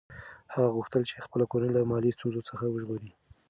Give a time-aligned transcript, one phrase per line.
[0.53, 3.11] هغه غوښتل چې خپله کورنۍ له مالي ستونزو څخه وژغوري.